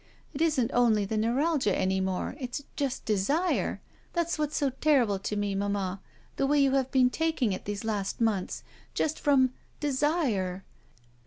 [0.33, 2.35] It isn't only the neu ralgia any more.
[2.39, 3.81] It's just desire.
[4.13, 6.01] That's what's so terrible to me, mamma.
[6.37, 8.63] The way you have been taking it these last months.
[8.95, 10.63] Just frx)m— desire."